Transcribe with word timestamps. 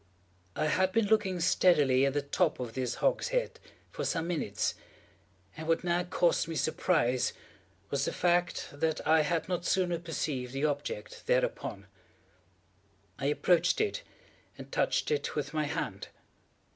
I 0.55 0.65
had 0.65 0.91
been 0.91 1.05
looking 1.05 1.39
steadily 1.39 2.07
at 2.07 2.13
the 2.13 2.23
top 2.23 2.59
of 2.59 2.73
this 2.73 2.95
hogshead 2.95 3.59
for 3.91 4.03
some 4.03 4.25
minutes, 4.25 4.73
and 5.55 5.67
what 5.67 5.83
now 5.83 6.03
caused 6.05 6.47
me 6.47 6.55
surprise 6.55 7.33
was 7.91 8.05
the 8.05 8.11
fact 8.11 8.69
that 8.73 9.05
I 9.07 9.21
had 9.21 9.47
not 9.47 9.63
sooner 9.63 9.99
perceived 9.99 10.53
the 10.53 10.65
object 10.65 11.27
thereupon. 11.27 11.85
I 13.19 13.27
approached 13.27 13.79
it, 13.79 14.01
and 14.57 14.71
touched 14.71 15.11
it 15.11 15.35
with 15.35 15.53
my 15.53 15.65
hand. 15.65 16.07